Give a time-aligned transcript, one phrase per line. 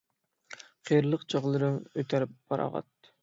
[0.89, 3.15] قېرىلىق چاغلىرىڭ ئۆتەر پاراغەت